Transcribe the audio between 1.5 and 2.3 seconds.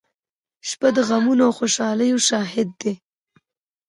خوشالیو